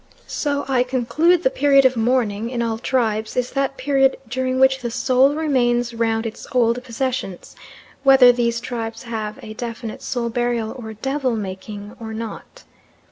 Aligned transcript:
So 0.25 0.65
I 0.67 0.81
conclude 0.81 1.43
the 1.43 1.51
period 1.51 1.85
of 1.85 1.95
mourning, 1.95 2.49
in 2.49 2.63
all 2.63 2.79
tribes, 2.79 3.37
is 3.37 3.51
that 3.51 3.77
period 3.77 4.17
during 4.27 4.59
which 4.59 4.79
the 4.81 4.89
soul 4.89 5.35
remains 5.35 5.93
round 5.93 6.25
its 6.25 6.47
old 6.53 6.83
possessions, 6.83 7.55
whether 8.01 8.31
these 8.31 8.59
tribes 8.59 9.03
have 9.03 9.37
a 9.43 9.53
definite 9.53 10.01
soul 10.01 10.29
burial 10.29 10.71
or 10.71 10.93
devil 10.93 11.35
making 11.35 11.95
or 11.99 12.15
not. 12.15 12.63